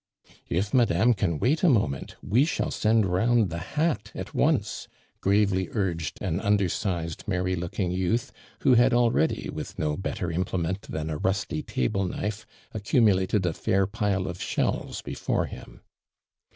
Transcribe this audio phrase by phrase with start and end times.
[0.49, 4.87] "If Madame can wait a moment, we shall send round the hat at once,"
[5.19, 11.11] gravely urged an undersized, merry looking youth, who had already, with no better implement than
[11.11, 15.81] a nisty table knife, accumulated a fair pile of shells before him.